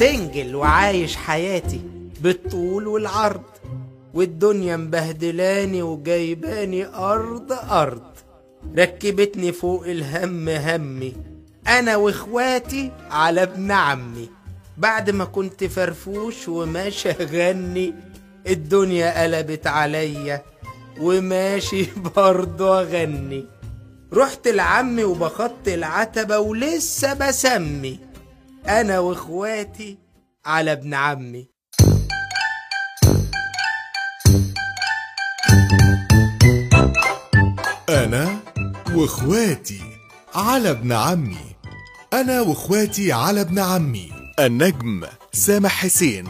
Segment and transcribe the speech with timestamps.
[0.00, 1.80] سنجل وعايش حياتي
[2.20, 3.42] بالطول والعرض
[4.14, 8.02] والدنيا مبهدلاني وجايباني أرض أرض.
[8.78, 11.16] ركبتني فوق الهم همي
[11.68, 14.28] أنا وإخواتي على ابن عمي.
[14.78, 17.94] بعد ما كنت فرفوش وماشي أغني
[18.46, 20.42] الدنيا قلبت عليا
[21.00, 21.86] وماشي
[22.16, 23.46] برضه أغني.
[24.12, 28.09] رحت لعمي وبخط العتبة ولسه بسمي.
[28.68, 29.98] أنا وإخواتي
[30.46, 31.48] على ابن عمي.
[37.88, 38.40] أنا
[38.94, 39.80] وإخواتي
[40.34, 41.56] على ابن عمي.
[42.12, 44.12] أنا وإخواتي على ابن عمي.
[44.38, 46.28] النجم سامح حسين.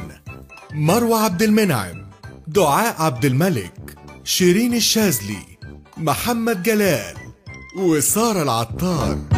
[0.72, 2.10] مروة عبد المنعم.
[2.46, 3.96] دعاء عبد الملك.
[4.24, 5.58] شيرين الشاذلي.
[5.96, 7.16] محمد جلال.
[7.78, 9.29] وسارة العطار.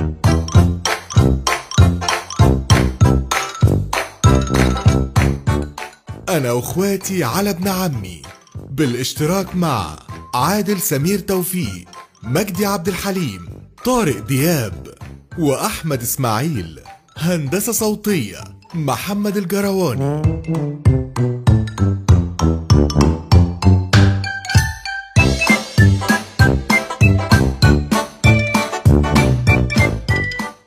[6.32, 8.22] أنا وإخواتي على ابن عمي
[8.70, 9.98] بالاشتراك مع
[10.34, 11.84] عادل سمير توفيق
[12.22, 13.48] مجدي عبد الحليم
[13.84, 14.94] طارق دياب
[15.38, 16.80] وأحمد إسماعيل
[17.16, 18.40] هندسة صوتية
[18.74, 20.22] محمد الجرواني.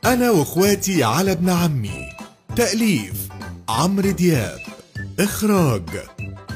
[0.06, 2.10] أنا وإخواتي على ابن عمي
[2.56, 3.30] تأليف
[3.70, 4.75] عمرو دياب.
[5.20, 5.90] إخراج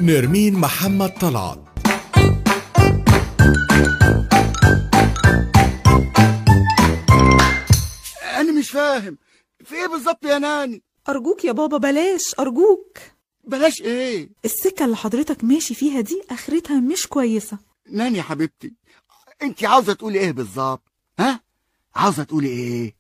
[0.02, 1.59] نرمين محمد طلعت
[8.39, 9.17] أنا مش فاهم.
[9.63, 12.35] في إيه بالظبط يا ناني؟ أرجوك يا بابا بلاش.
[12.39, 12.97] أرجوك.
[13.43, 17.57] بلاش إيه؟ السكة اللي حضرتك ماشي فيها دي آخرتها مش كويسة.
[17.91, 18.73] ناني يا حبيبتي
[19.41, 20.83] أنت عاوزة تقولي إيه بالظبط؟
[21.19, 21.39] ها؟
[21.95, 22.95] عاوزة تقولي إيه؟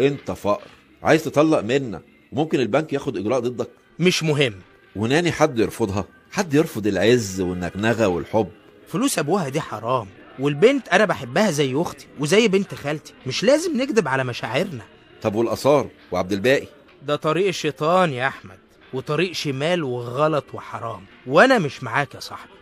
[0.00, 0.68] أنت فقر.
[1.02, 2.02] عايز تطلق منا.
[2.32, 3.68] وممكن البنك ياخد إجراء ضدك.
[3.98, 4.54] مش مهم.
[4.96, 6.04] وناني حد يرفضها.
[6.32, 8.48] حد يرفض العز والنغنغة والحب.
[8.88, 10.06] فلوس أبوها دي حرام
[10.38, 13.14] والبنت أنا بحبها زي أختي وزي بنت خالتي.
[13.26, 14.84] مش لازم نكذب على مشاعرنا.
[15.22, 16.66] طب والآثار وعبد الباقي؟
[17.02, 18.58] ده طريق الشيطان يا أحمد
[18.92, 21.04] وطريق شمال وغلط وحرام.
[21.26, 22.52] وأنا مش معاك يا صاحبي.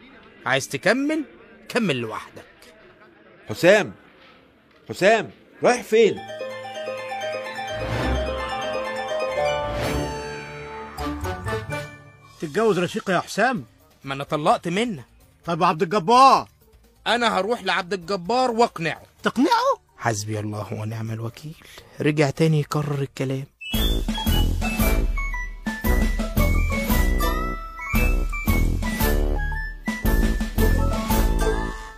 [0.47, 1.25] عايز تكمل؟
[1.69, 2.44] كمل لوحدك.
[3.49, 3.93] حسام.
[4.88, 5.31] حسام
[5.62, 6.19] رايح فين؟
[12.47, 13.65] تتجوز رشيقة يا حسام؟
[14.05, 15.05] ما أنا طلقت منها
[15.44, 16.49] طب عبد الجبار.
[17.06, 19.03] أنا هروح لعبد الجبار وأقنعه.
[19.22, 21.55] تقنعه؟ حسبي الله ونعم الوكيل.
[22.00, 23.44] رجع تاني يكرر الكلام.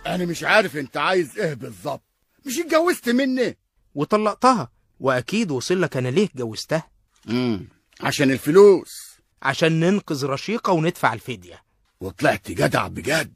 [0.05, 2.03] أنا مش عارف أنت عايز إيه بالظبط.
[2.45, 3.57] مش اتجوزت مني؟
[3.95, 4.71] وطلقتها.
[4.99, 6.87] وأكيد وصل لك أنا ليه اتجوزتها؟
[7.29, 7.67] امم
[8.01, 9.06] عشان الفلوس.
[9.41, 11.63] عشان ننقذ رشيقة وندفع الفدية.
[12.01, 13.33] وطلعت جدع بجد.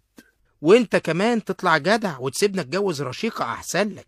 [0.61, 4.07] وانت كمان تطلع جدع وتسيبنا اتجوز رشيقة أحسن لك.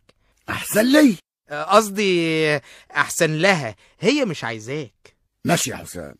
[0.49, 1.15] أحسن لي؟
[1.49, 2.59] آه، قصدي
[2.95, 3.75] أحسن لها.
[3.99, 5.15] هي مش عايزاك.
[5.45, 6.15] ماشي يا حسام.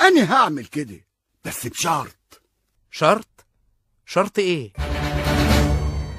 [0.00, 1.00] أنا هعمل كده
[1.44, 2.42] بس بشرط.
[2.90, 3.46] شرط؟
[4.06, 4.72] شرط إيه؟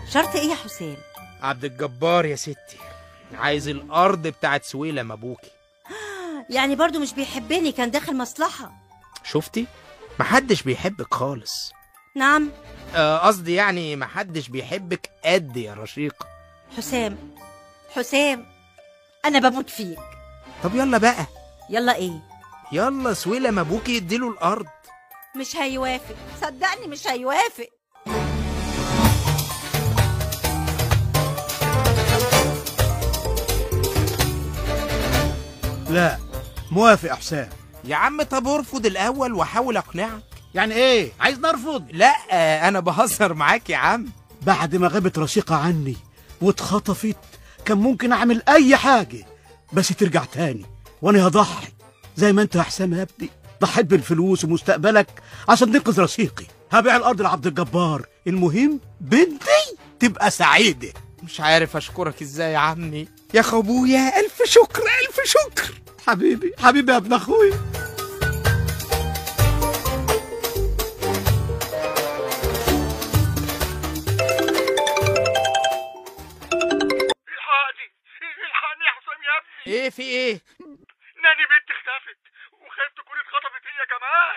[0.09, 0.97] شرط إيه يا حسام؟
[1.41, 2.77] عبد الجبار يا ستي
[3.33, 5.51] عايز الأرض بتاعت سويلم أبوكي.
[6.55, 8.84] يعني برضو مش بيحبني كان داخل مصلحة.
[9.25, 9.67] شفتي؟
[10.19, 11.71] محدش بيحبك خالص.
[12.15, 12.49] نعم.
[12.95, 16.25] آه، قصدي يعني محدش بيحبك قد يا رشيقة
[16.77, 17.17] حسام
[17.95, 18.45] حسام
[19.25, 19.99] أنا بموت فيك.
[20.63, 21.25] طب يلا بقى.
[21.69, 22.19] يلا إيه؟
[22.71, 24.65] يلا سويلم أبوكي يديله الأرض.
[25.39, 26.15] مش هيوافق.
[26.41, 27.69] صدقني مش هيوافق.
[35.89, 36.17] لا
[36.71, 37.49] موافق يا حسام.
[37.87, 40.23] يا عم طب ارفض الأول وحاول أقنعك.
[40.55, 44.05] يعني إيه؟ عايز نرفض؟ لا آه، أنا بهزر معاك يا عم.
[44.41, 45.95] بعد ما غابت رشيقة عني
[46.41, 47.15] واتخطفت
[47.65, 49.25] كان ممكن أعمل أي حاجة
[49.73, 50.65] بس ترجع تاني
[51.01, 51.67] وأنا هضحي
[52.17, 53.29] زي ما أنت يا حسام يا ابني
[53.61, 55.07] ضحيت بالفلوس ومستقبلك
[55.49, 56.45] عشان تنقذ رشيقي.
[56.71, 58.05] هبيع الأرض لعبد الجبار.
[58.27, 60.93] المهم بنتي تبقى سعيدة.
[61.23, 63.07] مش عارف أشكرك إزاي يا عمي.
[63.33, 65.73] يا خبويا ألف شكر ألف شكر.
[66.07, 67.59] حبيبي حبيبي يا ابن أخويا.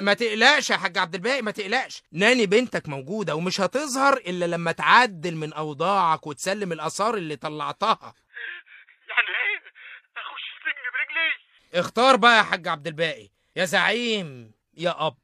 [0.00, 2.02] ما تقلقش يا حاج عبد الباقي ما تقلقش.
[2.12, 8.14] ناني بنتك موجودة ومش هتظهر إلا لما تعدل من أوضاعك وتسلم الآثار اللي طلعتها.
[9.08, 9.58] يعني إيه؟
[10.16, 11.80] أخش السجن برجلي.
[11.80, 13.28] اختار بقى يا حاج عبد الباقي.
[13.56, 15.16] يا زعيم يا أب.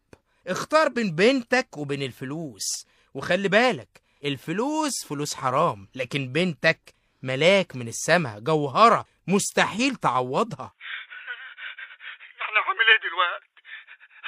[0.47, 2.87] اختار بين بنتك وبين الفلوس.
[3.15, 9.07] وخلي بالك الفلوس فلوس حرام لكن بنتك ملاك من السماء جوهرة.
[9.27, 10.73] مستحيل تعوضها.
[12.41, 13.44] يعني هعمل إيه دلوقتي؟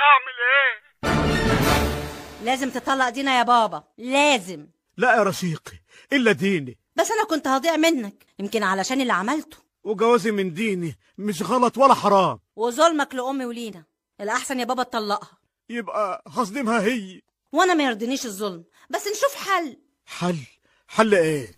[0.01, 0.77] هعمل إيه؟
[2.45, 3.85] لازم تطلق دينا يا بابا.
[3.99, 4.67] لازم.
[4.97, 5.73] لا يا رشيقي
[6.13, 6.79] إلا ديني.
[6.97, 8.27] بس أنا كنت هضيع منك.
[8.39, 9.57] يمكن علشان اللي عملته.
[9.85, 12.39] وجوازي من ديني مش غلط ولا حرام.
[12.57, 13.85] وظلمك لأمي ولينا.
[14.21, 15.39] الأحسن يا بابا تطلقها.
[15.71, 17.23] يبقى هصدمها هي.
[17.53, 18.65] وأنا ما يرضينيش الظلم.
[18.91, 19.79] بس نشوف حل.
[20.07, 20.37] حل؟
[20.89, 21.49] حل إيه؟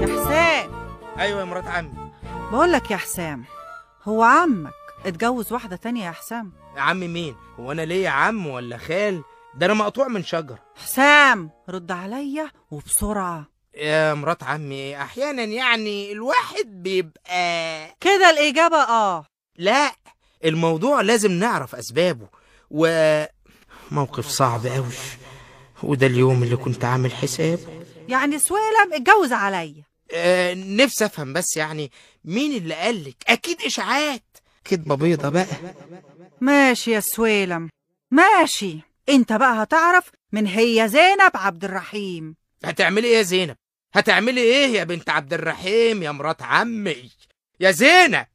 [0.00, 0.70] يا حسام
[1.18, 1.99] أيوه يا مرات عمي.
[2.52, 3.44] بقول لك يا حسام
[4.04, 4.72] هو عمك
[5.06, 9.22] اتجوز واحدة تانية يا حسام؟ يا عم مين؟ هو أنا ليا عم ولا خال؟
[9.54, 13.44] ده أنا مقطوع من شجر حسام رد عليا وبسرعة.
[13.74, 19.24] يا مرات عمي أحيانا يعني الواحد بيبقى كده الإجابة آه.
[19.58, 19.92] لا
[20.44, 22.28] الموضوع لازم نعرف أسبابه
[22.70, 22.86] و
[23.90, 24.86] موقف صعب قوي
[25.82, 29.89] وده اليوم اللي كنت عامل حسابه يعني سويلم اتجوز عليا.
[30.14, 31.90] آه نفسي افهم بس يعني
[32.24, 34.22] مين اللي قالك أكيد اشاعات.
[34.64, 35.46] كدبه بيضه بقى.
[36.40, 37.68] ماشي يا سويلم.
[38.10, 38.80] ماشي.
[39.08, 42.36] انت بقى هتعرف من هي زينب عبد الرحيم.
[42.64, 43.56] هتعملي إيه يا زينب؟
[43.94, 47.10] هتعملي إيه يا بنت عبد الرحيم يا مرات عمي؟
[47.60, 48.26] يا زينب!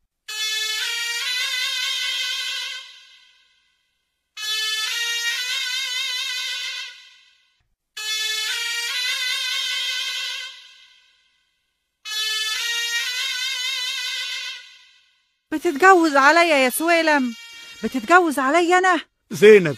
[15.66, 17.34] بتتجوز عليا يا سويلم.
[17.84, 19.00] بتتجوز عليا أنا.
[19.32, 19.76] زينب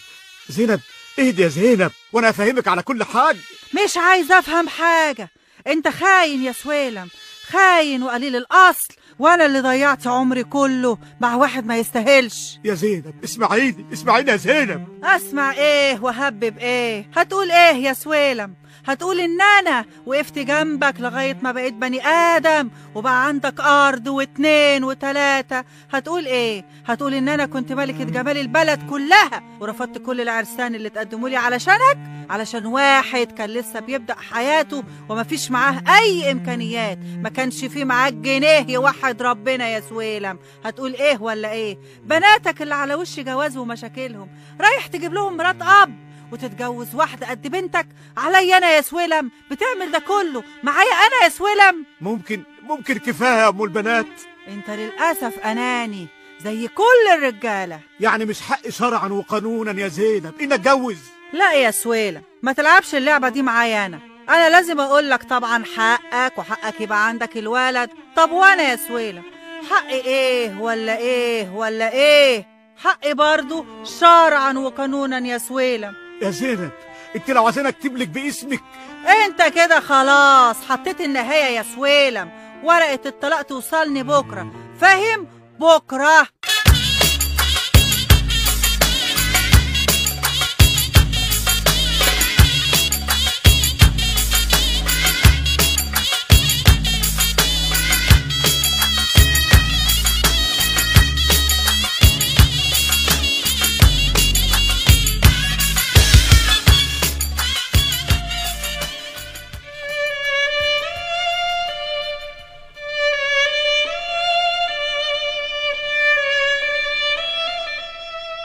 [0.50, 0.80] زينب
[1.20, 3.38] اهدي يا زينب وأنا أفهمك على كل حاجة.
[3.86, 5.30] مش عايز أفهم حاجة.
[5.68, 7.10] أنت خاين يا سويلم
[7.48, 12.60] خاين وقليل الأصل وأنا اللي ضيعت عمري كله مع واحد ما يستاهلش.
[12.64, 14.88] يا زينب اسمعيني اسمعيني يا زينب.
[15.04, 17.10] أسمع إيه وهبب إيه.
[17.16, 18.56] هتقول إيه يا سويلم؟
[18.88, 25.64] هتقول ان أنا وقفت جنبك لغاية ما بقيت بني آدم وبقى عندك أرض واتنين وتلاتة.
[25.94, 31.30] هتقول إيه؟ هتقول ان أنا كنت ملكة جمال البلد كلها ورفضت كل العرسان اللي تقدموا
[31.30, 31.98] لي علشانك
[32.30, 37.00] علشان واحد كان لسه بيبدأ حياته وما فيش معاه أي إمكانيات.
[37.24, 40.40] ما كانش فيه معاك جنيه يوحد ربنا يا سويلم.
[40.66, 44.28] هتقول إيه ولا إيه؟ بناتك اللي على وش جواز ومشاكلهم.
[44.62, 46.07] رايح تجيب لهم مرات أب.
[46.32, 47.88] وتتجوز واحدة قد بنتك.
[48.18, 49.32] عليا أنا يا سويلم.
[49.52, 50.44] بتعمل ده كله.
[50.64, 51.86] معايا أنا يا سويلم.
[52.02, 54.06] ممكن ممكن كفايه يا أم البنات.
[54.48, 56.08] أنت للأسف أناني
[56.44, 57.80] زي كل الرجالة.
[58.00, 60.42] يعني مش حق شرعا وقانونا يا زينب.
[60.42, 60.98] إن أتجوز.
[61.34, 64.00] لا يا سويلم ما تلعبش اللعبة دي معايا أنا.
[64.30, 67.90] أنا لازم أقول لك طبعا حقك وحقك يبقى عندك الولد.
[68.16, 69.24] طب وأنا يا سويلم؟
[69.70, 72.46] حقي إيه ولا إيه ولا إيه؟
[72.84, 76.07] حقي برضو شرعا وقانونا يا سويلم.
[76.22, 76.72] يا زينب
[77.16, 78.60] انت لو عايزين اكتب لك باسمك.
[79.26, 82.30] انت كده خلاص حطيت النهاية يا سويلم.
[82.64, 84.52] ورقة الطلاق توصلني بكرة.
[84.82, 85.28] فاهم
[85.60, 86.28] بكرة.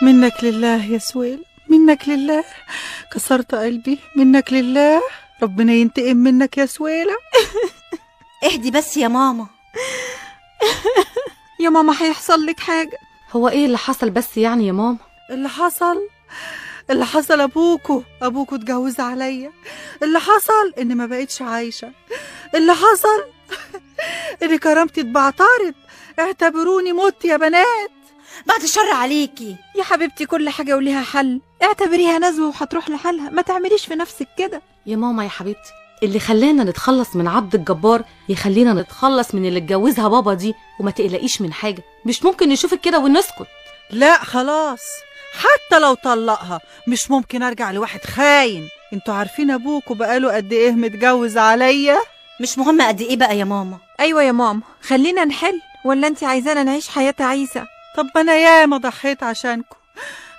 [0.03, 2.45] منك لله يا سويل منك لله.
[3.13, 5.03] كسرت قلبي منك لله.
[5.43, 7.17] ربنا ينتقم منك يا سويلة
[8.45, 9.47] اهدي بس يا ماما.
[11.61, 12.99] يا ماما هيحصل لك حاجة.
[13.33, 14.97] هو إيه اللي حصل بس يعني يا ماما؟
[15.31, 15.99] اللي حصل؟
[16.91, 18.03] اللي حصل أبوكو.
[18.23, 19.53] أبوكو اتجوز عليا.
[20.03, 21.93] اللي حصل؟ اني ما بقتش عايشة.
[22.55, 23.25] اللي حصل؟
[24.43, 25.75] إن كرامتي اتبعترت.
[26.19, 27.91] اعتبروني مت يا بنات.
[28.47, 29.57] بعد الشر عليكي.
[29.79, 31.41] يا حبيبتي كل حاجة وليها حل.
[31.63, 33.31] اعتبريها نزوة وهتروح لحالها.
[33.31, 34.63] ما تعمليش في نفسك كده.
[34.87, 35.71] يا ماما يا حبيبتي
[36.03, 41.41] اللي خلانا نتخلص من عبد الجبار يخلينا نتخلص من اللي اتجوزها بابا دي وما تقلقيش
[41.41, 41.83] من حاجة.
[42.07, 43.47] مش ممكن نشوفك كده ونسكت.
[43.91, 44.83] لا خلاص.
[45.35, 48.69] حتى لو طلقها مش ممكن أرجع لواحد خاين.
[48.93, 51.99] أنتوا عارفين ابوكوا بقاله قد إيه متجوز عليا؟
[52.41, 53.79] مش مهم قد إيه بقى يا ماما.
[54.01, 54.61] أيوه يا ماما.
[54.83, 55.61] خلينا نحل.
[55.85, 57.65] ولا انت عايزانا نعيش حياة عيسى؟
[57.97, 59.77] طب أنا ياما ضحيت عشانكم.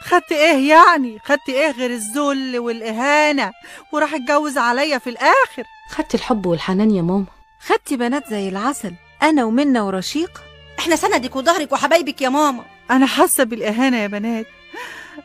[0.01, 3.51] خدت إيه يعني؟ خدت إيه غير الذل والإهانة؟
[3.91, 5.63] وراح اتجوز عليا في الآخر.
[5.89, 7.25] خدت الحب والحنان يا ماما.
[7.65, 8.93] خدتي بنات زي العسل.
[9.23, 10.41] أنا ومنى ورشيق.
[10.79, 12.63] إحنا سندك وظهرك وحبايبك يا ماما.
[12.91, 14.45] أنا حاسة بالإهانة يا بنات.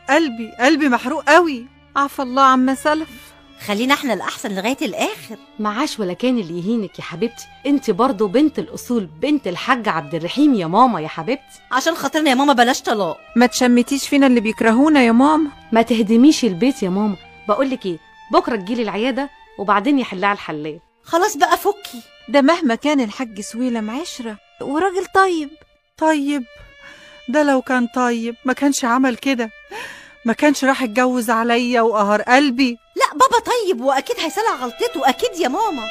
[0.09, 3.09] قلبي قلبي محروق قوي عفى الله عما سلف.
[3.65, 5.37] خلينا إحنا الأحسن لغاية الآخر.
[5.59, 7.45] معاش ولا كان اللي يهينك يا حبيبتي.
[7.65, 11.59] انت برضو بنت الأصول بنت الحاج عبد الرحيم يا ماما يا حبيبتي.
[11.71, 13.17] عشان خاطرنا يا ماما بلاش طلاق.
[13.35, 17.15] ما تشمتيش فينا اللي بيكرهونا يا ماما؟ ما تهدميش البيت يا ماما.
[17.47, 17.97] بقولك إيه
[18.31, 22.01] بكرة تجيلي العيادة وبعدين يحلها الحلال خلاص بقى فكي.
[22.29, 24.37] ده مهما كان الحاج سويلم عشرة.
[24.61, 25.49] وراجل طيب.
[25.97, 26.43] طيب.
[27.29, 28.35] ده لو كان طيب.
[28.45, 29.49] ما كانش عمل كده.
[30.25, 32.77] ما كانش راح يتجوز عليا وقهر قلبي.
[33.09, 35.09] لا بابا طيب وأكيد هيصلح غلطته.
[35.09, 35.83] أكيد يا ماما.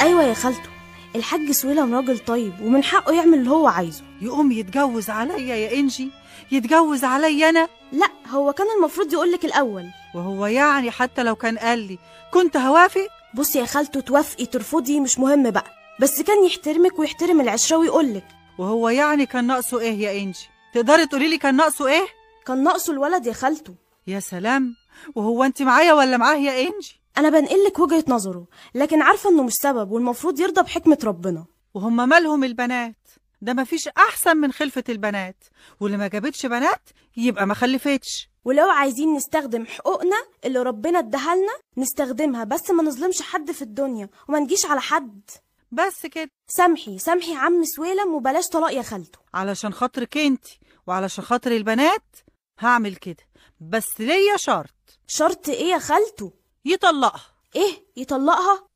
[0.00, 0.67] أيوه يا خالته.
[1.16, 4.02] الحاج سويلم راجل طيب ومن حقه يعمل اللي هو عايزه.
[4.22, 6.10] يقوم يتجوز عليا يا إنجي
[6.52, 9.86] يتجوز عليا أنا؟ لا هو كان المفروض يقولك الأول.
[10.14, 11.98] وهو يعني حتى لو كان قال لي
[12.32, 15.64] كنت هوافق؟ بصي يا خالته توافقي ترفضي مش مهم بقى
[16.00, 18.24] بس كان يحترمك ويحترم العشره ويقولك
[18.58, 22.06] وهو يعني كان ناقصه إيه يا إنجي؟ تقدري تقولي لي كان ناقصه إيه؟
[22.46, 23.74] كان ناقصه الولد يا خالته.
[24.06, 24.74] يا سلام!
[25.14, 29.54] وهو أنت معايا ولا معاه يا إنجي؟ أنا بنقلك وجهة نظره لكن عارفة إنه مش
[29.54, 31.46] سبب والمفروض يرضى بحكمة ربنا.
[31.74, 32.96] وهم مالهم البنات؟
[33.40, 35.44] ده مفيش أحسن من خلفة البنات.
[35.80, 38.28] واللي ما جابتش بنات يبقى ما خلفتش.
[38.44, 44.08] ولو عايزين نستخدم حقوقنا اللي ربنا اداها لنا نستخدمها بس ما نظلمش حد في الدنيا
[44.28, 45.30] وما نجيش على حد.
[45.72, 46.30] بس كده.
[46.50, 49.18] سامحي سامحي عم سويلم وبلاش طلاق يا خالته.
[49.34, 50.44] علشان خاطرك انت
[50.86, 52.16] وعلشان خاطر البنات
[52.60, 53.24] هعمل كده.
[53.60, 54.74] بس ليا شرط.
[55.06, 56.32] شرط إيه يا خالته؟
[56.68, 57.20] يطلقها.
[57.56, 58.68] إيه؟ يطلقها؟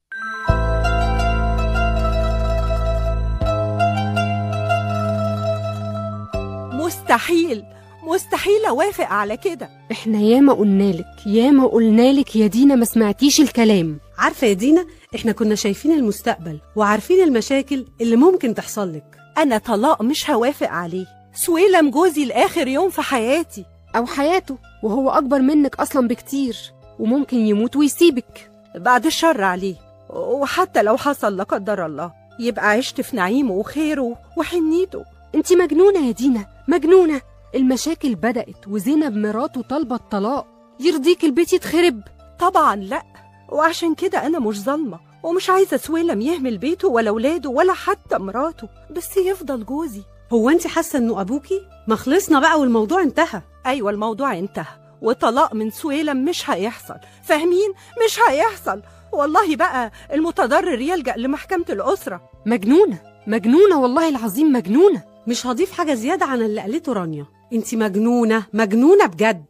[6.73, 7.65] مستحيل.
[8.03, 9.71] مستحيل أوافق على كده.
[9.93, 14.01] إحنا ياما قلنالك ياما قلنالك يا دينا ما سمعتيش الكلام.
[14.19, 19.17] عارفة يا دينا إحنا كنا شايفين المستقبل وعارفين المشاكل اللي ممكن تحصل لك.
[19.39, 21.07] أنا طلاق مش هوافق عليه.
[21.35, 23.65] سويلم جوزي لآخر يوم في حياتي.
[23.97, 26.57] أو حياته وهو أكبر منك أصلا بكتير.
[27.03, 29.75] وممكن يموت ويسيبك بعد الشر عليه.
[30.11, 35.05] وحتى لو حصل لا قدر الله يبقى عشت في نعيمه وخيره وحنيته.
[35.35, 37.21] انت مجنونة يا دينا مجنونة.
[37.55, 40.47] المشاكل بدأت وزينب مراته طالبة الطلاق.
[40.81, 42.01] يرضيك البيت يتخرب.
[42.39, 43.03] طبعا لا.
[43.49, 48.69] وعشان كده أنا مش ظالمة ومش عايزة سويلم يهمل بيته ولا ولاده ولا حتى مراته.
[48.91, 50.03] بس يفضل جوزي.
[50.33, 53.43] هو انت حاسة إنه أبوكي؟ ما خلصنا بقى والموضوع انتهى.
[53.67, 54.82] أيوه الموضوع انتهى.
[55.03, 56.97] وطلاق من سويلم مش هيحصل.
[57.23, 57.73] فاهمين؟
[58.07, 58.83] مش هيحصل.
[59.13, 62.31] والله بقى المتضرر يلجأ لمحكمة الأسرة.
[62.47, 62.99] مجنونة.
[63.27, 65.03] مجنونة والله العظيم مجنونة.
[65.29, 67.27] مش هضيف حاجة زيادة عن اللي قالته رانيا.
[67.53, 68.47] انت مجنونة.
[68.53, 69.45] مجنونة بجد.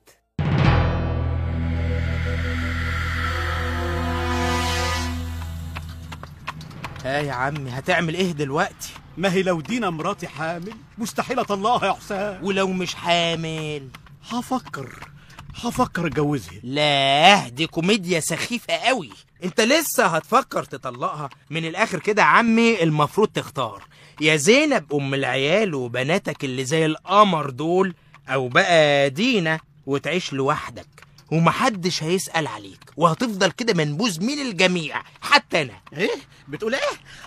[7.04, 11.92] ها يا عمي هتعمل إيه دلوقتي؟ ما هي لو دينا مراتي حامل مستحيل اطلقها يا
[11.92, 12.44] حسام.
[12.44, 13.88] ولو مش حامل.
[14.30, 15.11] هفكر.
[15.54, 16.54] هفكر اتجوزها.
[16.62, 19.10] لا دي كوميديا سخيفة قوي.
[19.44, 23.82] انت لسه هتفكر تطلقها؟ من الآخر كده يا عمي المفروض تختار.
[24.20, 27.94] يا زينب أم العيال وبناتك اللي زي القمر دول
[28.28, 30.86] أو بقى دينا وتعيش لوحدك.
[31.30, 32.90] ومحدش هيسأل عليك.
[32.96, 35.02] وهتفضل كده منبوذ من الجميع.
[35.20, 35.80] حتى أنا.
[35.92, 36.10] إيه؟
[36.48, 36.80] بتقول إيه؟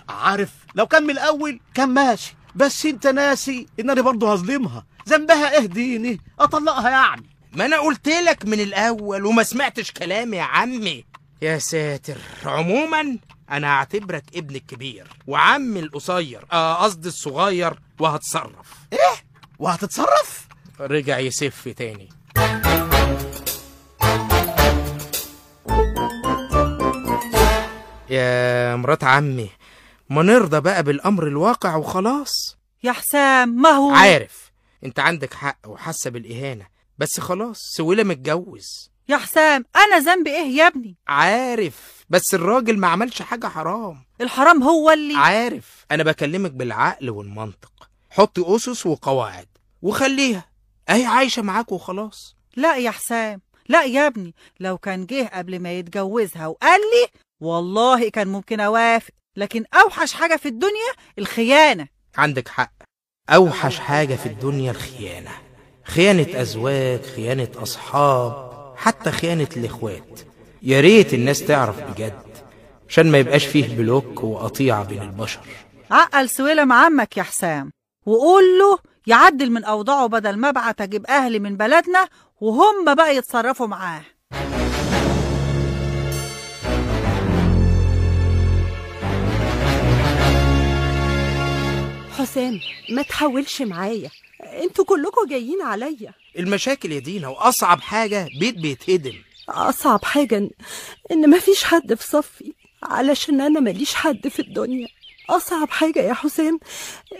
[0.08, 2.34] عارف لو كان من الأول كان ماشي.
[2.54, 4.86] بس أنت ناسي إن أنا برضه هظلمها.
[5.08, 7.26] ذنبها إيه ديني؟ أطلقها يعني.
[7.52, 11.04] ما أنا قلت لك من الأول وما سمعتش كلامي يا عمي.
[11.42, 12.18] يا ساتر.
[12.44, 13.18] عموما
[13.50, 16.46] أنا هعتبرك ابن الكبير وعمي القصير.
[16.52, 18.74] آه قصدي الصغير وهتصرف.
[18.92, 19.16] إيه؟
[19.58, 20.48] وهتتصرف؟
[20.80, 22.08] رجع يسف تاني.
[28.10, 29.50] يا مرات عمي
[30.10, 32.56] ما نرضى بقى بالأمر الواقع وخلاص.
[32.82, 34.52] يا حسام ما هو؟ عارف
[34.84, 36.75] أنت عندك حق وحاسة بالإهانة.
[36.98, 38.90] بس خلاص سويلة متجوز.
[39.08, 44.04] يا حسام أنا ذنبي إيه يا ابني؟ عارف بس الراجل ما عملش حاجة حرام.
[44.20, 47.90] الحرام هو اللي عارف أنا بكلمك بالعقل والمنطق.
[48.10, 49.48] حطي أسس وقواعد
[49.82, 50.44] وخليها.
[50.88, 52.36] أهي عايشة معاك وخلاص.
[52.56, 54.34] لا يا حسام لا يا ابني.
[54.60, 59.10] لو كان جه قبل ما يتجوزها وقال لي والله كان ممكن أوافق.
[59.36, 61.88] لكن أوحش حاجة في الدنيا الخيانة.
[62.16, 62.72] عندك حق.
[63.30, 65.45] أوحش حاجة في الدنيا الخيانة.
[65.86, 70.20] خيانة أزواج خيانة أصحاب حتى خيانة الإخوات.
[70.62, 72.12] يا ريت الناس تعرف بجد
[72.88, 75.40] عشان ما يبقاش فيه بلوك وقطيعة بين البشر.
[75.90, 77.72] عقل سويلم عمك يا حسام
[78.06, 82.08] وقول له يعدل من أوضاعه بدل ما ابعت أجيب أهلي من بلدنا
[82.40, 84.02] وهم بقى يتصرفوا معاه.
[92.18, 94.10] حسام ما تحاولش معايا.
[94.40, 96.14] أنتوا كلكم جايين عليا.
[96.38, 99.14] المشاكل يا دينا وأصعب حاجة بيت بيتهدم.
[99.48, 100.50] أصعب حاجة إن,
[101.12, 102.52] إن مفيش حد في صفي
[102.82, 104.88] علشان أنا ماليش حد في الدنيا.
[105.30, 106.60] أصعب حاجة يا حسام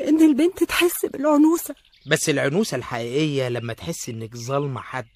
[0.08, 1.74] إن البنت تحس بالعنوسة.
[2.06, 5.06] بس العنوسة الحقيقية لما تحس إنك ظالمة حد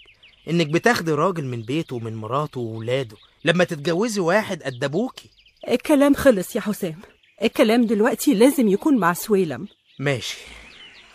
[0.50, 5.30] إنك بتاخدي راجل من بيته ومن مراته وولاده لما تتجوزي واحد قد أبوكي
[5.68, 7.00] الكلام خلص يا حسام.
[7.42, 9.68] الكلام دلوقتي لازم يكون مع سويلم.
[9.98, 10.38] ماشي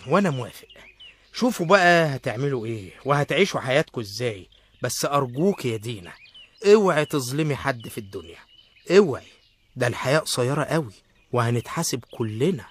[0.07, 0.67] وأنا موافق.
[1.35, 4.47] شوفوا بقى هتعملوا إيه وهتعيشوا حياتكم إزاي.
[4.81, 6.13] بس أرجوك يا دينا
[6.65, 8.37] اوعي تظلمي حد في الدنيا.
[8.97, 9.25] اوعي
[9.75, 10.93] ده الحياة قصيرة قوي
[11.31, 12.65] وهنتحاسب كلنا.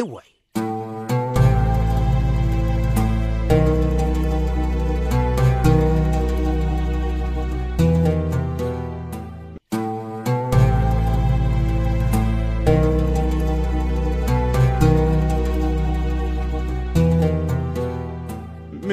[0.00, 0.33] اوعي.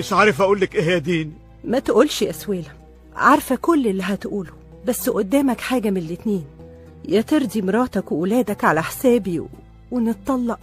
[0.02, 1.34] مش عارف أقول لك إيه يا دين.
[1.64, 2.72] ما تقولش يا سويلم
[3.16, 4.52] عارفة كل اللي هتقوله
[4.88, 6.46] بس قدامك حاجة من الاتنين.
[7.08, 9.48] يا ترضي مراتك وولادك على حسابي و...
[9.92, 10.60] ونتطلق.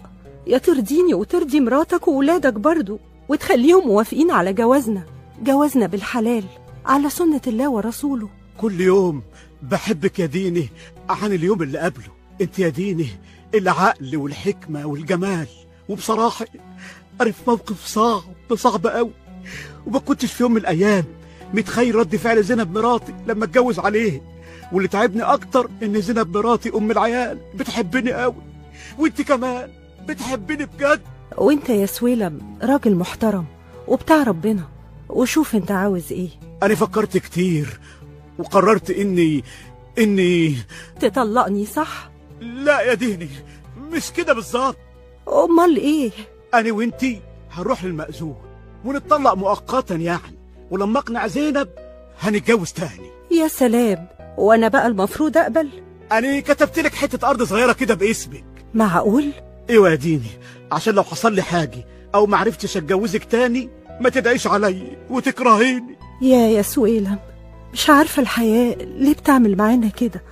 [0.46, 5.02] يا ترضيني وترضي مراتك وولادك برضو وتخليهم موافقين على جوازنا.
[5.42, 6.44] جوازنا بالحلال
[6.86, 8.28] على سنة الله ورسوله.
[8.60, 9.22] كل يوم
[9.62, 10.68] بحبك يا ديني
[11.08, 12.12] عن اليوم اللي قبله.
[12.40, 13.08] انت يا ديني
[13.54, 15.46] العقل والحكمة والجمال.
[15.88, 16.46] وبصراحة
[17.18, 18.22] في موقف صعب
[18.54, 19.10] صعب قوي
[19.86, 21.04] وما كنتش في يوم من الأيام
[21.54, 24.22] متخيل رد فعل زينب مراتي لما اتجوز عليه.
[24.72, 28.42] واللي تعبني أكتر إن زينب مراتي أم العيال بتحبني قوي
[28.98, 29.70] وانت كمان
[30.08, 31.00] بتحبني بجد.
[31.36, 33.44] وإنت يا سويلم راجل محترم
[33.88, 34.68] وبتاع ربنا.
[35.08, 36.28] وشوف إنت عاوز إيه.
[36.62, 37.80] أنا فكرت كتير
[38.38, 39.44] وقررت إني
[39.98, 40.56] إني
[41.00, 43.28] تطلقني صح؟ لا يا ديني
[43.92, 44.76] مش كده بالظبط.
[45.28, 46.10] أمال إيه؟
[46.54, 48.36] أنا وإنتي هنروح للمأذون.
[48.84, 50.38] ونتطلق مؤقتا يعني
[50.70, 51.68] ولما أقنع زينب
[52.20, 53.10] هنتجوز تاني.
[53.30, 54.06] يا سلام.
[54.38, 55.68] وأنا بقى المفروض أقبل؟
[56.12, 58.44] أنا كتبت لك حتة أرض صغيرة كده باسمك.
[58.74, 59.30] معقول؟
[59.70, 60.30] أيوه يا ديني
[60.72, 63.68] عشان لو حصل لي حاجة أو ما عرفتش أتجوزك تاني
[64.00, 65.98] ما تدعيش عليا وتكرهيني.
[66.22, 67.18] يا يا سويلم
[67.72, 70.22] مش عارفة الحياة ليه بتعمل معانا كده.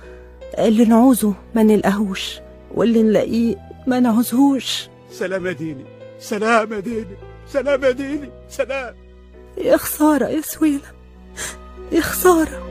[0.57, 2.39] اللي نعوزه ما نلقاهوش
[2.75, 3.55] واللي نلاقيه
[3.87, 4.89] ما نعوزهوش.
[5.11, 5.85] سلام يا ديني.
[6.19, 7.17] سلام يا ديني.
[7.47, 8.95] سلام يا ديني سلام.
[9.57, 10.97] يا خسارة يا سويلم
[11.91, 12.67] يا خسارة.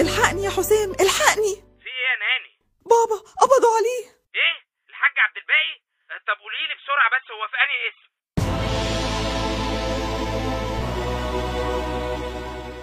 [0.00, 1.54] الحقني يا حسام الحقني.
[1.54, 2.52] في إيه يا ناني؟
[2.84, 4.04] بابا قبضوا عليه.
[4.34, 4.56] إيه؟
[4.88, 5.74] الحاج عبد الباقي؟
[6.26, 8.12] طب قولي لي بسرعة بس هو في انهي اسم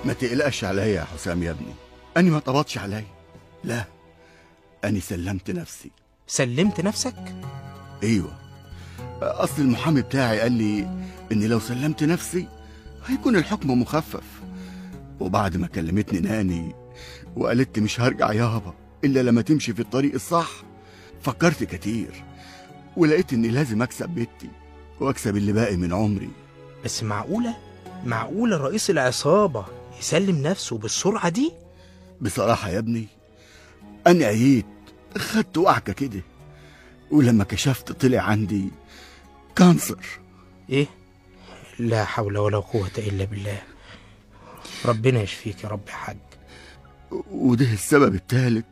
[0.07, 1.75] ما تقلقش عليا يا حسام يا ابني.
[2.17, 3.06] أنا ما طبطش عليا
[3.63, 3.86] لا
[4.84, 5.91] أنا سلمت نفسي.
[6.28, 7.36] سلمت نفسك؟
[8.04, 8.39] أيوة.
[9.22, 10.88] أصل المحامي بتاعي قال لي
[11.32, 12.48] إني لو سلمت نفسي
[13.06, 14.24] هيكون الحكم مخفف.
[15.19, 16.76] وبعد ما كلمتني ناني
[17.36, 20.50] وقالت لي مش هرجع يابا إلا لما تمشي في الطريق الصح
[21.22, 22.24] فكرت كتير
[22.98, 24.50] ولقيت إني لازم أكسب بيتي
[25.00, 26.30] وأكسب اللي باقي من عمري.
[26.86, 27.56] بس معقولة؟
[28.06, 29.65] معقولة رئيس العصابة
[30.00, 31.52] يسلم نفسه بالسرعة دي؟
[32.21, 33.08] بصراحة يا ابني
[34.08, 34.65] أنا عييت
[35.17, 36.21] خدت وعكة كده
[37.12, 38.69] ولما كشفت طلع عندي
[39.55, 40.05] كانسر.
[40.69, 40.88] إيه؟
[41.79, 43.62] لا حول ولا قوة إلا بالله.
[44.86, 46.17] ربنا يشفيك يا رب يا حاج.
[47.32, 48.65] وده السبب الثالث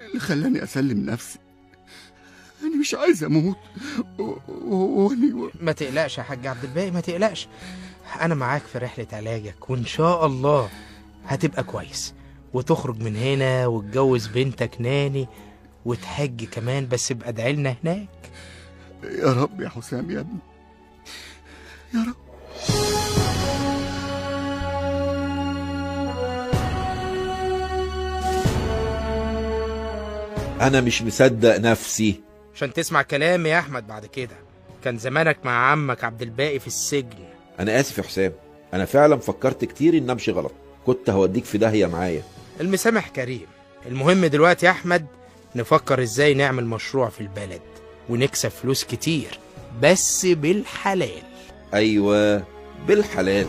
[0.00, 1.38] اللي خلاني أسلم نفسي.
[2.62, 3.56] أنا مش عايز أموت
[4.18, 7.48] و- و- ما تقلقش يا حاج عبد الباقي ما تقلقش.
[8.20, 10.70] أنا معاك في رحلة علاجك وإن شاء الله
[11.26, 12.14] هتبقى كويس.
[12.54, 15.28] وتخرج من هنا وتجوز بنتك ناني
[15.84, 18.08] وتحج كمان بس ابقى ادعي لنا هناك.
[19.04, 20.38] يا رب يا حسام يا ابني.
[21.94, 22.16] يا رب.
[30.60, 32.20] أنا مش مصدق نفسي.
[32.54, 34.36] عشان تسمع كلامي يا أحمد بعد كده.
[34.84, 37.24] كان زمانك مع عمك عبد الباقي في السجن.
[37.60, 38.32] أنا آسف يا حسام.
[38.74, 40.52] أنا فعلا فكرت كتير إن أمشي غلط.
[40.86, 42.22] كنت هوديك في داهية معايا.
[42.60, 43.46] المسامح كريم.
[43.86, 45.06] المهم دلوقتي يا أحمد
[45.56, 47.60] نفكر إزاي نعمل مشروع في البلد
[48.08, 49.38] ونكسب فلوس كتير
[49.82, 51.22] بس بالحلال.
[51.74, 52.44] أيوه
[52.88, 53.46] بالحلال.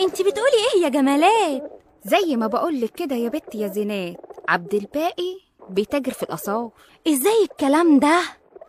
[0.00, 4.16] انت بتقولي إيه يا جمالات؟ زي ما بقولك كده يا بت يا زينات.
[4.48, 6.70] عبد الباقي بيتاجر في الآثار.
[7.08, 8.20] إزاي الكلام ده؟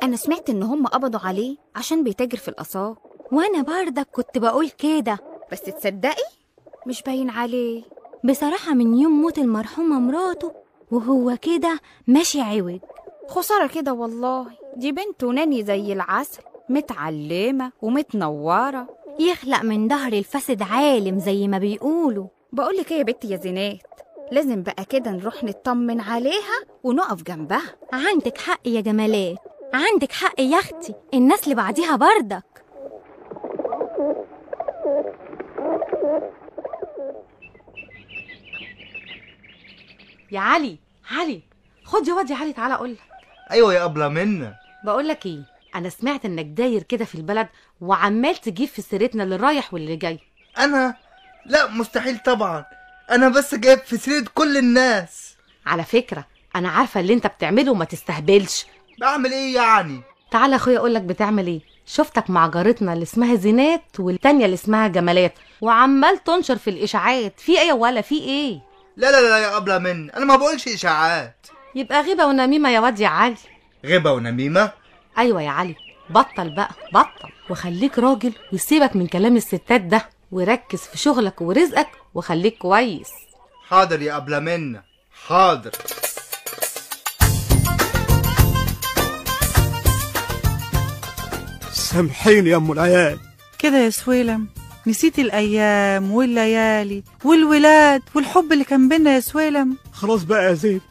[0.03, 2.95] أنا سمعت إن هم قبضوا عليه عشان بيتاجر في الآثار.
[3.31, 5.19] وأنا بردك كنت بقول كده.
[5.51, 6.23] بس تصدقي؟
[6.87, 7.83] مش باين عليه.
[8.23, 10.51] بصراحة من يوم موت المرحومة مراته
[10.91, 12.79] وهو كده ماشي عوج.
[13.27, 14.47] خسارة كده والله.
[14.75, 18.87] دي بنته ناني زي العسل متعلمة ومتنورة.
[19.19, 22.27] يخلق من ظهر الفاسد عالم زي ما بيقولوا.
[22.53, 23.96] بقولك إيه يا بنتي يا زينات؟
[24.31, 27.75] لازم بقى كده نروح نطمن عليها ونقف جنبها.
[27.93, 29.37] عندك حق يا جمالات
[29.73, 30.93] عندك حق يا أختي.
[31.13, 32.43] الناس اللي بعديها بردك.
[40.31, 40.77] يا علي
[41.11, 41.41] علي
[41.83, 42.99] خد يا واد يا علي تعالى أقول لك.
[43.51, 45.43] أيوه يا أبلة منا بقول لك إيه
[45.75, 47.47] أنا سمعت إنك داير كده في البلد
[47.81, 50.19] وعمال تجيب في سيرتنا اللي رايح واللي جاي.
[50.57, 50.95] أنا؟
[51.45, 52.65] لا مستحيل طبعا.
[53.11, 55.35] أنا بس جايب في سيره كل الناس.
[55.65, 58.65] على فكرة أنا عارفة اللي أنت بتعمله وما تستهبلش.
[58.99, 61.61] بعمل إيه يعني؟ تعالى يا أخويا أقول لك بتعمل إيه.
[61.85, 67.39] شفتك مع جارتنا اللي اسمها زينات والتانية اللي اسمها جمالات وعمال تنشر في الإشاعات.
[67.39, 68.59] في إيه ولا؟ في إيه؟
[68.97, 71.47] لا لا لا يا أبلة من أنا ما بقولش إشاعات.
[71.75, 73.35] يبقى غيبة ونميمة يا واد يا علي.
[73.85, 74.71] غيبة ونميمة؟
[75.17, 75.75] أيوه يا علي.
[76.09, 77.29] بطل بقى بطل.
[77.49, 80.09] وخليك راجل وسيبك من كلام الستات ده.
[80.31, 83.09] وركز في شغلك ورزقك وخليك كويس.
[83.67, 84.83] حاضر يا أبلة منا
[85.27, 85.71] حاضر.
[91.71, 93.19] سامحيني يا أم العيال.
[93.59, 94.47] كده يا سويلم
[94.87, 100.81] نسيت الأيام والليالي والولاد والحب اللي كان بينا يا سويلم خلاص بقى يا زين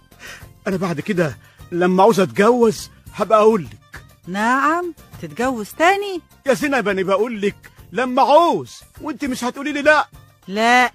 [0.67, 1.37] أنا بعد كده
[1.73, 4.03] لما عاوز أتجوز هبقى أقول لك.
[4.27, 7.57] نعم تتجوز تاني؟ يا زينب أنا بقول لك
[7.93, 10.09] لما عاوز وانت مش هتقولي لي لا.
[10.49, 10.91] لا.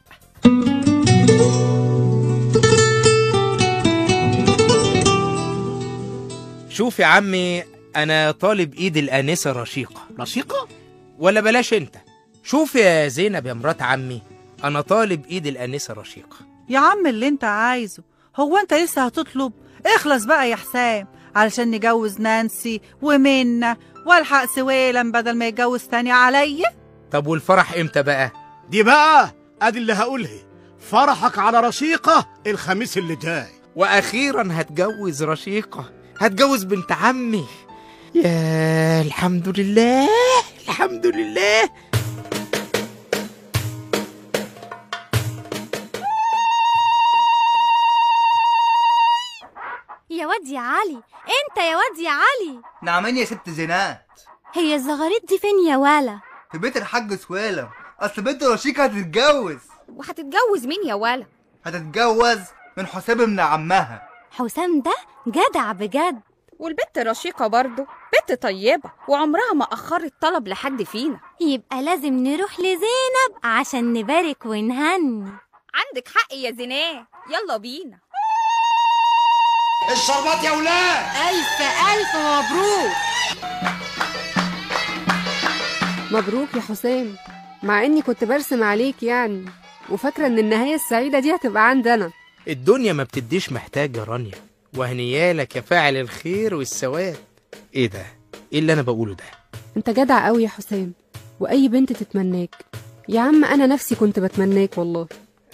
[6.70, 7.64] شوف يا عمي
[7.96, 10.02] أنا طالب إيد الآنسة رشيقة.
[10.20, 10.68] رشيقة؟
[11.20, 11.96] ولا بلاش أنت.
[12.44, 14.22] شوف يا زينب يا مرات عمي
[14.64, 16.36] أنا طالب إيد الآنسة رشيقة.
[16.70, 18.04] يا عم اللي أنت عايزه.
[18.36, 19.54] هو أنت لسه هتطلب؟
[19.86, 21.08] اخلص بقى يا حسام.
[21.36, 26.81] علشان نجوز نانسي ومنة والحق سويلم بدل ما يتجوز تاني عليا.
[27.12, 28.32] طب والفرح إمتى بقى؟
[28.70, 30.40] دي بقى أدي اللي هقولها
[30.80, 33.48] فرحك على رشيقة الخميس اللي جاي.
[33.76, 35.92] وأخيرا هتجوز رشيقة.
[36.20, 37.48] هتجوز بنت عمي.
[38.16, 40.10] يا الحمد لله
[40.68, 41.70] الحمد لله.
[50.10, 52.62] يا واد يا علي انت يا واد يا علي.
[52.84, 54.06] نعمين يا ست زينات.
[54.54, 56.20] هي الزغاريت دي فين يا ولا؟
[56.52, 59.60] في بيت الحاج سويلم أصل بنت رشيقه هتتجوز.
[59.88, 61.26] وهتتجوز مين يا ولا؟
[61.66, 62.40] هتتجوز
[62.78, 64.10] من حسام ابن عمها.
[64.32, 64.96] حسام ده
[65.28, 66.22] جدع بجد.
[66.60, 71.20] والبت رشيقة برضه بنت طيبة وعمرها ما أخرت طلب لحد فينا.
[71.42, 75.32] يبقى لازم نروح لزينب عشان نبارك ونهني.
[75.74, 78.00] عندك حق يا زينات يلا بينا.
[79.92, 81.06] الشربات يا ولاد.
[81.30, 82.92] ألف ألف مبروك.
[86.12, 87.16] مبروك يا حسام.
[87.64, 89.46] مع إني كنت برسم عليك يعني
[89.90, 92.12] وفاكرة إن النهاية السعيدة دي هتبقى عندنا
[92.48, 94.36] الدنيا ما بتديش محتاج يا رانيا
[94.78, 97.16] وهنيالك يا فاعل الخير والثواب
[97.76, 98.06] إيه ده؟
[98.54, 99.24] إيه اللي أنا بقوله ده؟
[99.78, 100.94] أنت جدع قوي يا حسام
[101.40, 102.56] وأي بنت تتمناك.
[103.10, 105.08] يا عم أنا نفسي كنت بتمناك والله.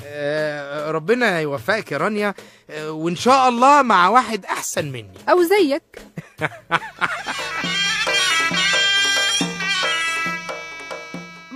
[0.05, 2.33] آه ربنا يوفقك يا رانيا
[2.69, 5.17] آه وإن شاء الله مع واحد أحسن مني.
[5.29, 6.01] أو زيك.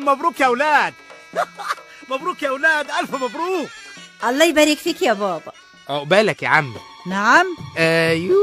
[0.05, 0.93] مبروك يا أولاد.
[2.11, 3.69] مبروك يا أولاد ألف مبروك.
[4.23, 5.51] الله يبارك فيك يا بابا.
[5.89, 6.73] عقبالك يا عم.
[7.07, 7.45] نعم.
[7.77, 8.37] أيوه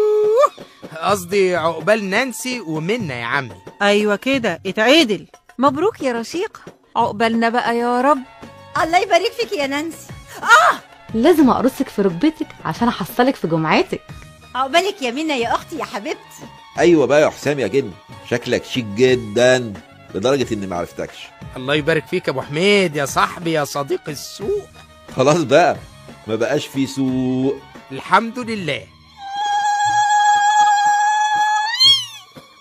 [1.03, 3.57] قصدي عقبال نانسي ومنى يا عمي.
[3.83, 5.27] أيوه كده اتعدل.
[5.59, 6.61] مبروك يا رشيقة
[6.97, 8.19] عقبالنا بقى يا رب.
[8.83, 10.07] الله يبارك فيك يا نانسي.
[11.15, 14.01] لازم أقرصك في ركبتك عشان أحصلك في جمعتك.
[14.55, 16.45] عقبالك يا منى يا أختي يا حبيبتي.
[16.79, 17.93] أيوه بقى يا حسام يا جن
[18.31, 19.73] شكلك شيك جدا.
[20.15, 21.17] لدرجة إني ما عرفتكش.
[21.57, 24.69] الله يبارك فيك يا أبو حميد يا صاحبي يا صديق السوق
[25.17, 25.77] خلاص بقى
[26.27, 27.57] ما بقاش في سوق
[27.93, 28.87] الحمد لله.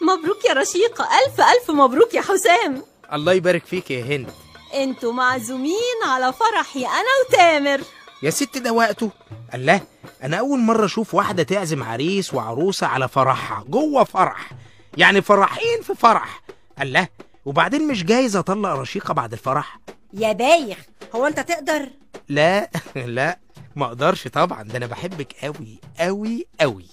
[0.02, 2.84] مبروك يا رشيقة ألف ألف مبروك يا حسام.
[3.14, 4.32] الله يبارك فيك يا هند.
[4.74, 7.82] أنتوا معزومين على فرحي أنا وتامر.
[8.24, 9.12] يا ست ده وقته.
[9.54, 9.82] الله
[10.24, 14.52] أنا أول مرة أشوف واحدة تعزم عريس وعروسة على فرحها جوه فرح.
[14.98, 16.42] يعني فرحين في فرح.
[16.82, 17.08] الله
[17.48, 19.80] وبعدين مش جايز أطلق رشيقة بعد الفرح؟
[20.14, 20.78] يا بايخ
[21.16, 21.90] هو أنت تقدر؟
[22.30, 23.40] لا لا
[23.76, 26.86] ما أقدرش طبعا ده أنا بحبك قوي قوي قوي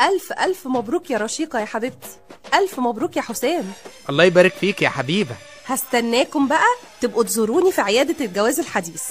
[0.00, 2.08] ألف ألف مبروك يا رشيقة يا حبيبتي.
[2.54, 3.72] ألف مبروك يا حسام.
[4.10, 5.34] الله يبارك فيك يا حبيبة.
[5.66, 6.66] هستناكم بقى
[7.00, 9.02] تبقوا تزوروني في عيادة الجواز الحديث.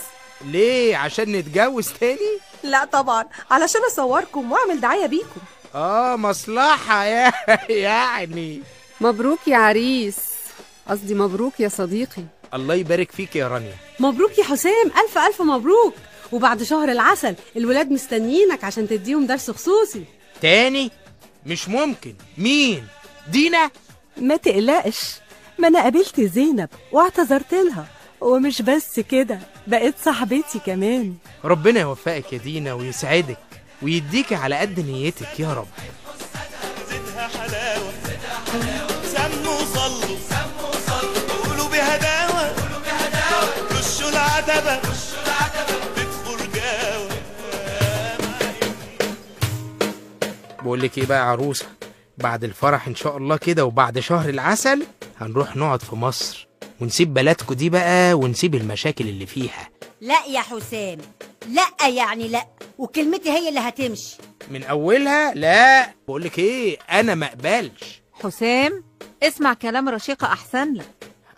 [0.46, 5.42] ليه؟ عشان نتجوز تاني؟ لا طبعا علشان أصوركم وأعمل دعاية بيكم.
[5.76, 7.32] آه مصلحة يا
[7.70, 8.62] يعني.
[9.02, 10.16] مبروك يا عريس.
[10.90, 15.94] قصدي مبروك يا صديقي الله يبارك فيك يا رانيا مبروك يا حسام ألف ألف مبروك
[16.32, 20.04] وبعد شهر العسل الولاد مستنيينك عشان تديهم درس خصوصي
[20.42, 20.92] تاني
[21.46, 22.88] مش ممكن مين
[23.28, 23.70] دينا
[24.18, 25.00] ما تقلقش
[25.60, 27.86] ما أنا قابلت زينب واعتذرت لها
[28.22, 31.16] ومش بس كده بقت صاحبتي كمان
[31.46, 33.38] ربنا يوفقك يا دينا ويسعدك
[33.82, 35.68] ويديكي على قد نيتك يا رب
[36.90, 37.92] زدها حلاوة
[39.04, 40.18] سموا صلوا
[44.50, 44.82] العتبة
[50.64, 51.66] بقول لك إيه بقى يا عروسة؟
[52.18, 54.86] بعد الفرح إن شاء الله كده وبعد شهر العسل
[55.20, 56.48] هنروح نقعد في مصر.
[56.82, 59.70] ونسيب بلدكو دي بقى ونسيب المشاكل اللي فيها.
[60.02, 60.98] لا يا حسام
[61.50, 64.18] لا يعني لا وكلمتي هي اللي هتمشي.
[64.52, 65.94] من أولها لا.
[66.08, 68.02] بقول لك إيه؟ أنا ما أقبلش.
[68.14, 68.84] حسام
[69.24, 70.86] اسمع كلام رشيقة أحسن لك.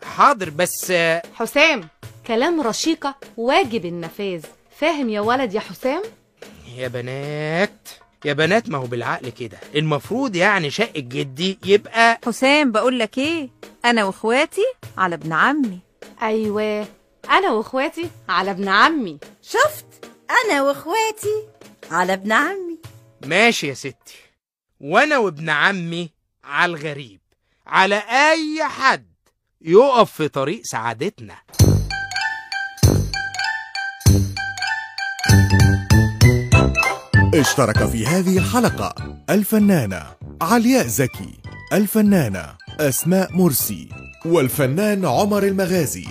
[0.03, 0.93] حاضر بس
[1.35, 1.87] حسام
[2.27, 4.43] كلام رشيقة واجب النفاذ.
[4.77, 6.01] فاهم يا ولد يا حسام؟
[6.75, 7.89] يا بنات
[8.25, 9.57] يا بنات ما هو بالعقل كده.
[9.75, 13.49] المفروض يعني شق الجدي يبقى حسام بقول لك إيه؟
[13.85, 14.65] أنا وإخواتي
[14.97, 15.79] على ابن عمي.
[16.21, 16.87] أيوه
[17.29, 19.19] أنا وإخواتي على ابن عمي.
[19.41, 19.85] شفت؟
[20.45, 21.47] أنا وإخواتي
[21.91, 22.77] على ابن عمي.
[23.25, 24.15] ماشي يا ستي.
[24.79, 26.09] وأنا وابن عمي
[26.43, 27.19] على الغريب.
[27.67, 29.13] على أي حد.
[29.61, 31.35] يقف في طريق سعادتنا.
[37.33, 38.95] اشترك في هذه الحلقة
[39.29, 40.03] الفنانة
[40.41, 41.33] علياء زكي
[41.73, 42.45] الفنانة
[42.79, 43.89] أسماء مرسي
[44.25, 46.05] والفنان عمر المغازي.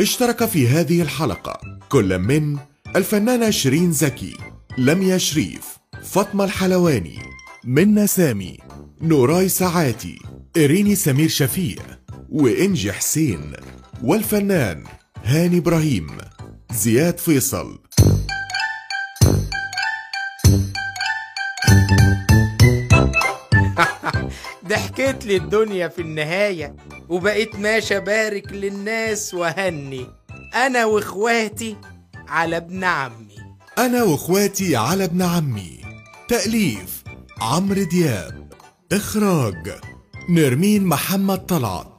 [0.00, 2.56] اشترك في هذه الحلقة كل من
[2.96, 4.36] الفنانة شيرين زكي
[4.78, 7.18] لميا شريف فاطمة الحلواني
[7.64, 8.58] منى سامي
[9.00, 10.18] نوراي سعاتي
[10.56, 11.82] إريني سمير شفيق
[12.28, 13.52] وإنجي حسين
[14.02, 14.84] والفنان
[15.24, 16.06] هاني إبراهيم
[16.72, 17.78] زياد فيصل
[24.74, 26.76] ضحكت لي الدنيا في النهاية
[27.08, 30.06] وبقيت ماشي أبارك للناس وهني
[30.54, 31.76] أنا وإخواتي
[32.28, 33.36] على ابن عمي.
[33.78, 35.80] أنا وإخواتي على ابن عمي.
[36.28, 37.02] تأليف
[37.40, 38.52] عمرو دياب.
[38.92, 39.72] إخراج
[40.30, 41.94] نرمين محمد طلعت.